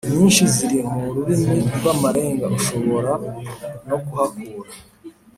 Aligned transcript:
inyinshi 0.07 0.43
ziri 0.53 0.79
mu 0.91 1.03
rurimi 1.15 1.57
rw 1.75 1.85
amarenga 1.93 2.45
Ushobora 2.57 3.11
no 3.87 3.97
kuhakura 4.05 4.71